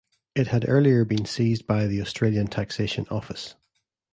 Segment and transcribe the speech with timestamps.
[0.33, 3.53] It had earlier been seized by the Australian Taxation Office.